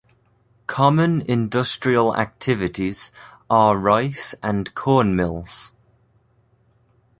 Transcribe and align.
Common 0.65 1.21
Industrial 1.27 2.17
activities 2.17 3.11
are 3.51 3.77
rice 3.77 4.33
and 4.41 4.73
corn 4.73 5.15
mills. 5.15 5.73